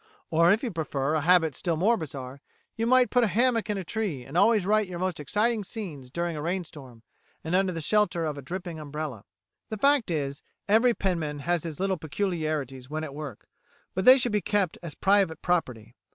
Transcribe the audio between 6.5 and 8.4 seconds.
storm, and under the shelter of